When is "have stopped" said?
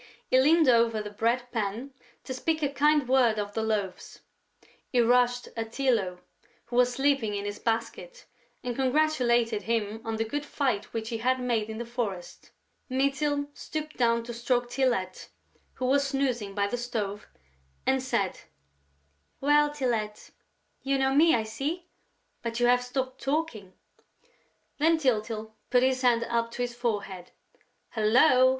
22.65-23.21